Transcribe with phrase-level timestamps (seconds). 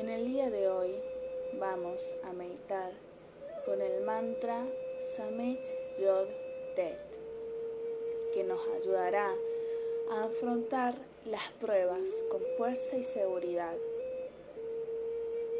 [0.00, 0.94] En el día de hoy
[1.60, 2.90] vamos a meditar
[3.66, 4.64] con el mantra
[5.14, 5.60] Samech
[6.00, 6.26] Yod
[6.74, 6.96] Tet,
[8.32, 9.30] que nos ayudará
[10.10, 10.94] a afrontar
[11.26, 13.76] las pruebas con fuerza y seguridad.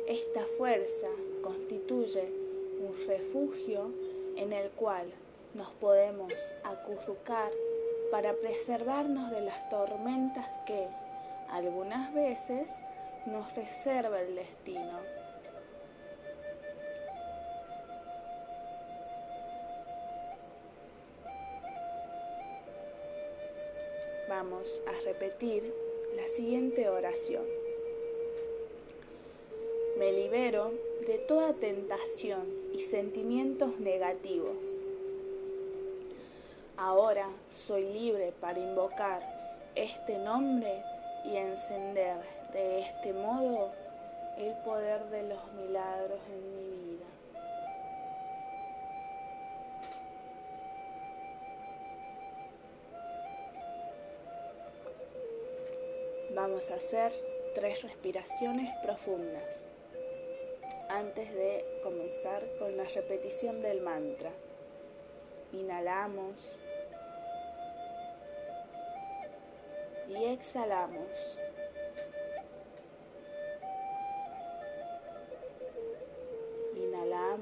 [0.09, 1.09] Esta fuerza
[1.43, 2.25] constituye
[2.81, 3.91] un refugio
[4.37, 5.13] en el cual
[5.53, 6.33] nos podemos
[6.65, 7.53] acurrucar
[8.11, 10.87] para preservarnos de las tormentas que
[11.51, 12.71] algunas veces
[13.27, 14.99] nos reserva el destino.
[24.29, 25.75] Vamos a repetir
[26.17, 27.43] la siguiente oración.
[29.99, 30.71] Me libero
[31.07, 34.57] de toda tentación y sentimientos negativos.
[36.77, 39.21] Ahora soy libre para invocar
[39.75, 40.83] este nombre
[41.27, 43.71] y encender de este modo
[44.39, 47.07] el poder de los milagros en mi vida.
[56.35, 57.13] Vamos a hacer
[57.55, 59.65] tres respiraciones profundas
[60.89, 64.31] antes de comenzar con la repetición del mantra.
[65.53, 66.57] Inhalamos
[70.09, 71.39] y exhalamos.
[77.31, 77.37] Y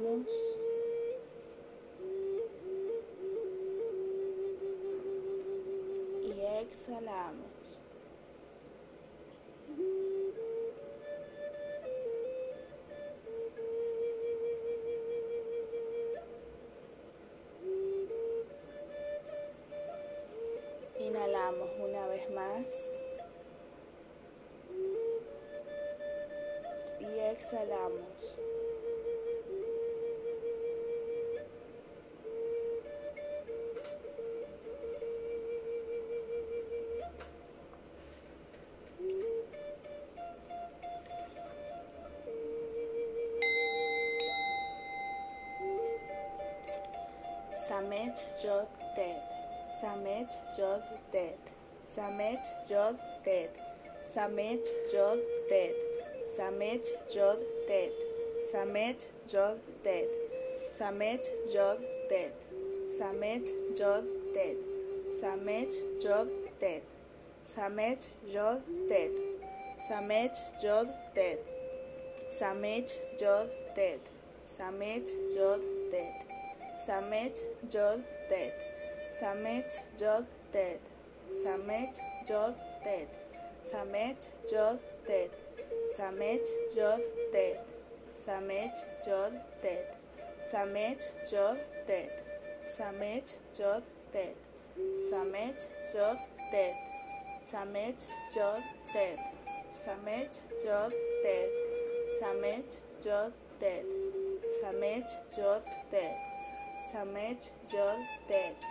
[6.61, 7.81] exhalamos.
[20.99, 22.91] Inhalamos una vez más.
[27.01, 28.48] Y exhalamos.
[48.19, 49.21] Samet Jog Dead.
[49.81, 51.39] Samet Jog Dead.
[51.87, 53.51] Samet Jog Dead.
[54.05, 55.19] Samet Jog
[55.49, 55.73] Dead.
[56.37, 57.93] Samet Jog Dead.
[58.53, 60.09] Samet Jog Dead.
[60.79, 62.33] Samet Jog Dead.
[62.99, 63.47] Samet
[63.79, 64.05] Jog
[64.35, 64.63] Dead.
[65.21, 66.83] Samet Jog Dead.
[67.45, 68.59] Samet Jog
[68.89, 69.09] Dead.
[69.89, 71.39] Samet Jog Dead.
[72.41, 74.01] Samet Jog Dead.
[74.43, 75.07] Samet
[75.37, 76.28] Jog Dead.
[76.89, 77.37] Samech
[77.75, 78.55] Yod Tet.
[79.21, 80.81] Samech Yod Tet.
[81.45, 83.11] Samech Yod Tet.
[83.71, 85.31] Samech Yod Tet.
[85.95, 87.01] Samech Yod
[87.31, 87.61] Tet.
[88.25, 89.99] Samech Yod Tet.
[90.51, 92.25] Samech Yod Tet.
[92.65, 94.37] Samech Yod Tet.
[95.11, 95.61] Samech
[95.95, 96.19] Yod
[96.53, 96.77] Tet.
[97.45, 98.63] Samech Yod
[98.95, 99.19] Tet.
[99.75, 101.51] Samech Yod Tet.
[102.23, 103.85] Samech Yod Tet.
[104.63, 106.38] Samech Yod Tet.
[106.93, 108.67] समेच जल तेज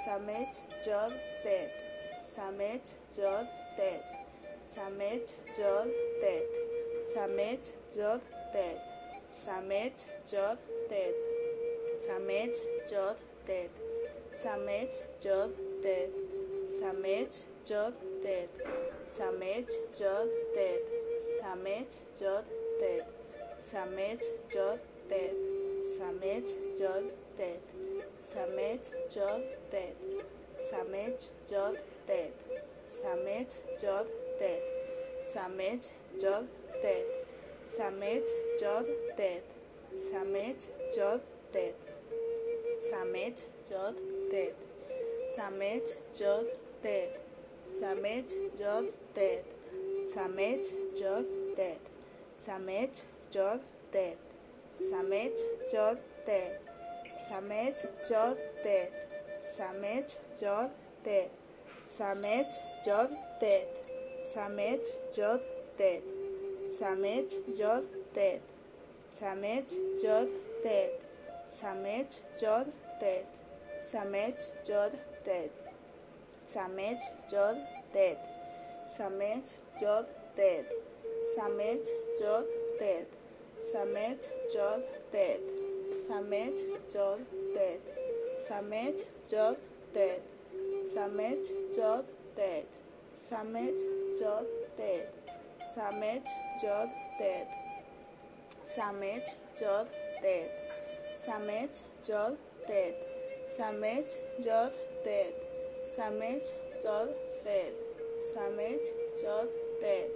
[0.00, 1.14] समेच जल
[1.44, 1.70] तेज
[2.30, 4.02] समेच जल तेज
[4.74, 5.90] समेच जल
[6.22, 6.58] तेज
[7.14, 8.18] समेच जल
[8.54, 8.76] तेज
[9.44, 10.54] समेच जल
[10.90, 11.16] तेज
[12.06, 13.14] समेच जल
[13.46, 13.80] तेज
[14.42, 16.12] समेच जल तेज
[16.82, 17.90] समेच जल
[18.24, 18.62] तेज
[19.16, 20.94] समेच जल तेज
[21.40, 23.12] समेच जल तेज
[23.72, 24.76] समेच जल
[25.10, 25.44] तेज
[25.98, 27.62] समेच जल Tet.
[28.20, 29.96] Samech Yod Tet.
[30.70, 32.34] Samech Yod Tet.
[32.88, 34.08] Samech Yod
[34.38, 34.62] Tet.
[35.34, 35.90] Samech
[36.22, 36.48] Yod
[36.82, 37.06] Tet.
[37.76, 38.30] Samech
[38.62, 38.86] Yod
[39.16, 39.44] Tet.
[40.10, 41.20] Samech Yod
[41.52, 41.76] Tet.
[42.90, 43.96] Samech Yod
[44.30, 44.56] Tet.
[45.36, 46.46] Samech Yod
[46.82, 47.08] Tet.
[47.80, 48.30] Samech
[48.60, 49.44] Yod Tet.
[50.14, 51.26] Samech Yod
[51.56, 51.80] Tet.
[52.46, 53.04] Samech
[53.34, 53.60] Yod
[53.92, 54.18] Tet.
[54.78, 55.38] Samech
[55.72, 56.73] Yod Tet.
[57.28, 57.74] समझ
[58.08, 58.78] जोड़ते
[59.56, 60.04] समझ
[60.40, 61.20] जोड़ते
[61.96, 62.44] समझ
[62.86, 63.54] जोड़ते
[64.34, 64.78] समझ
[65.16, 65.92] जोड़ते
[66.78, 67.20] समझ
[67.58, 68.28] जोड़ते
[69.20, 69.64] समझ
[70.02, 70.78] जोड़ते
[71.60, 72.04] समझ
[72.42, 73.16] जोड़ते
[73.92, 74.34] समझ
[74.68, 75.40] जोड़ते
[76.54, 76.94] समझ
[77.32, 78.08] जोड़ते
[78.96, 79.42] समझ
[79.82, 80.50] जोड़ते
[81.36, 81.84] समझ
[82.20, 82.94] जोड़ते
[83.72, 84.16] समझ
[84.54, 86.56] जोड़ते Samet
[86.92, 87.20] dot
[87.54, 87.80] dead.
[88.48, 89.58] Samet dot
[89.92, 90.22] dead.
[90.94, 91.44] Samet
[91.76, 92.04] dot
[92.36, 92.66] dead.
[93.18, 93.78] Samet
[94.18, 94.44] dot
[94.76, 95.08] dead.
[95.74, 96.26] Samet
[96.62, 96.88] dot
[97.18, 97.46] dead.
[98.66, 99.88] Samet dot
[100.22, 100.48] dead.
[101.26, 102.36] Samet dot
[102.66, 102.94] dead.
[103.56, 104.72] Samet dot
[105.04, 105.34] dead.
[105.96, 106.42] Samet
[106.82, 107.10] dot
[107.44, 107.72] dead.
[108.34, 108.82] Samet
[109.22, 109.48] dot
[109.80, 110.10] dead.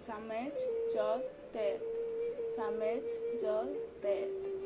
[0.00, 0.54] Samet
[0.94, 1.22] dot
[1.54, 1.80] dead.
[2.56, 3.08] Samet
[3.42, 3.68] dot
[4.02, 4.57] dead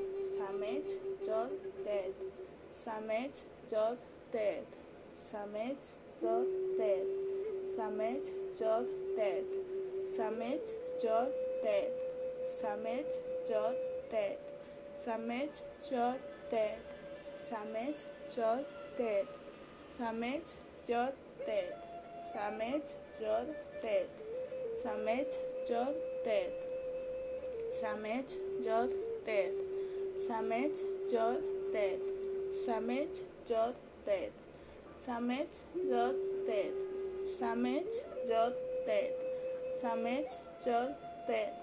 [0.62, 0.91] sameć
[1.26, 1.49] do
[1.85, 2.14] dead.
[2.75, 3.97] Sameć do
[4.32, 4.67] dead.
[5.14, 5.79] Sameć
[6.20, 6.44] do
[6.79, 7.06] dead.
[7.76, 8.25] Sameć
[8.59, 8.85] do
[9.17, 9.44] dead.
[10.17, 10.67] Sameć
[11.03, 11.26] do
[11.62, 11.93] dead.
[12.61, 13.06] Sameć
[13.49, 13.73] do
[14.11, 14.38] dead.
[15.05, 16.14] Sameć do
[16.50, 16.79] dead.
[17.47, 18.05] Sameć
[18.37, 18.56] do
[18.99, 19.26] dead.
[19.99, 20.47] Sameć
[20.87, 21.06] do
[21.47, 21.75] dead.
[22.32, 22.85] Sameć
[23.20, 23.35] do
[23.82, 24.08] dead.
[24.82, 25.38] Sameć
[25.69, 25.85] do
[26.25, 26.53] dead.
[27.73, 28.88] Sameć do
[29.26, 29.71] dead.
[30.28, 30.78] Samech
[31.10, 31.42] Yod
[31.72, 32.00] Tet.
[32.64, 33.74] Samech Yod
[34.06, 34.32] Tet.
[35.04, 36.14] Samech Yod
[36.46, 36.74] Tet.
[37.26, 37.92] Samech
[38.28, 38.54] Yod
[38.86, 39.14] Tet.
[39.82, 40.94] Samech Yod
[41.26, 41.54] Tet.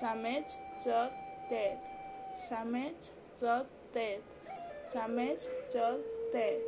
[0.00, 1.10] Samech Yod
[1.50, 1.78] Tet.
[2.36, 3.10] Samech
[3.42, 4.22] Yod Tet.
[4.92, 6.00] Samech Yod
[6.32, 6.62] Tet.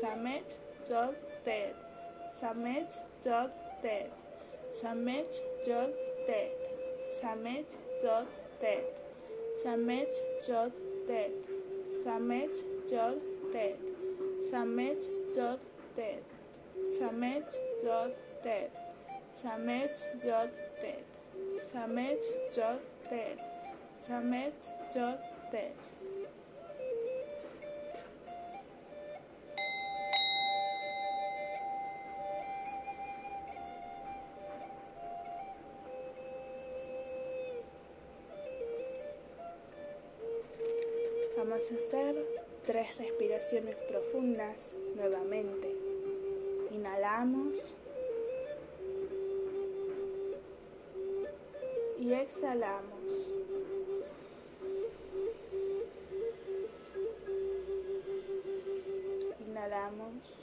[0.00, 0.56] Samech
[0.88, 1.14] Yod
[1.44, 1.76] Tet.
[2.40, 3.50] Samech Yod
[3.82, 4.12] Tet.
[4.80, 5.34] Samech
[5.68, 5.92] Yod
[6.26, 6.56] Tet.
[7.20, 7.72] Samech
[8.02, 8.26] Yod
[8.60, 9.01] Tet.
[9.60, 10.12] Samet
[10.48, 10.72] Jod
[11.06, 11.32] Tet.
[12.04, 12.54] Samet
[12.90, 13.20] Jod
[13.52, 13.78] Tet.
[14.50, 15.02] Samet
[15.36, 15.60] Jod
[15.94, 16.24] Tet.
[16.98, 18.12] Samet Jod
[18.42, 18.72] Tet.
[19.42, 20.50] Samet Jod
[20.80, 21.06] Tet.
[21.72, 22.24] Samet
[22.56, 23.40] Jod Tet.
[24.06, 25.18] Samet Jod
[25.50, 26.01] Tet.
[41.52, 42.16] Vamos a hacer
[42.64, 45.76] tres respiraciones profundas nuevamente.
[46.70, 47.74] Inhalamos
[52.00, 53.02] y exhalamos.
[59.46, 60.38] Inhalamos.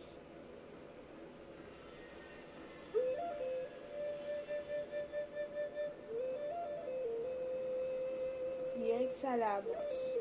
[8.77, 10.18] Y exhalamos.